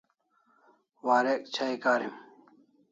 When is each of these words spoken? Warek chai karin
Warek 1.05 1.41
chai 1.53 1.73
karin 1.83 2.13